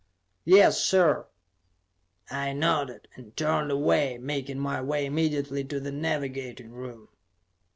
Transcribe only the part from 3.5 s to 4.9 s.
away, making my